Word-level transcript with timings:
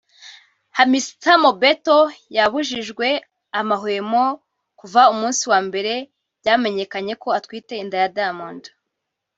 Hamisa 0.77 1.33
Mobetto 1.43 1.99
yabujijwe 2.35 3.07
amahwemo 3.59 4.23
kuva 4.79 5.01
umunsi 5.13 5.43
wa 5.51 5.59
mbere 5.67 5.93
byamenyekanye 6.41 7.13
ko 7.23 7.27
atwite 7.37 7.73
inda 7.83 7.97
ya 8.03 8.09
Diamond 8.17 8.63